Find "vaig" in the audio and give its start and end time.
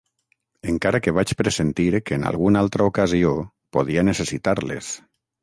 1.17-1.33